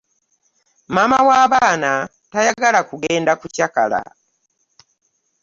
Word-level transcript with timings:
Maama 0.95 1.19
w'abaana 1.27 1.91
tayagala 2.31 2.79
kugenda 2.89 3.31
kukyakala. 3.41 3.99